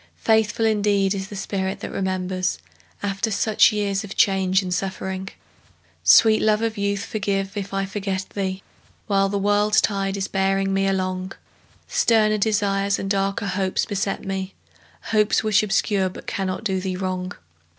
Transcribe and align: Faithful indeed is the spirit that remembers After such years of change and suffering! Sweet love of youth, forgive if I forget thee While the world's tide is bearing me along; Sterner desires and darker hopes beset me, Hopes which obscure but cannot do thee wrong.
Faithful 0.23 0.65
indeed 0.65 1.13
is 1.13 1.27
the 1.27 1.35
spirit 1.35 1.79
that 1.79 1.91
remembers 1.91 2.57
After 3.03 3.29
such 3.29 3.71
years 3.71 4.03
of 4.03 4.15
change 4.15 4.63
and 4.63 4.73
suffering! 4.73 5.29
Sweet 6.03 6.41
love 6.41 6.63
of 6.63 6.75
youth, 6.75 7.05
forgive 7.05 7.55
if 7.55 7.71
I 7.71 7.85
forget 7.85 8.27
thee 8.31 8.63
While 9.05 9.29
the 9.29 9.37
world's 9.37 9.79
tide 9.79 10.17
is 10.17 10.27
bearing 10.27 10.73
me 10.73 10.87
along; 10.87 11.33
Sterner 11.87 12.39
desires 12.39 12.97
and 12.97 13.11
darker 13.11 13.45
hopes 13.45 13.85
beset 13.85 14.25
me, 14.25 14.55
Hopes 15.11 15.43
which 15.43 15.61
obscure 15.61 16.09
but 16.09 16.25
cannot 16.25 16.63
do 16.63 16.79
thee 16.81 16.95
wrong. 16.95 17.33